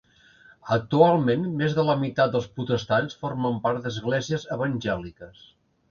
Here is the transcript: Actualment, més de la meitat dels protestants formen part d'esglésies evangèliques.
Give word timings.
Actualment, 0.75 1.43
més 1.59 1.77
de 1.81 1.85
la 1.91 1.97
meitat 2.05 2.33
dels 2.37 2.49
protestants 2.57 3.21
formen 3.27 3.63
part 3.69 3.87
d'esglésies 3.87 4.51
evangèliques. 4.59 5.51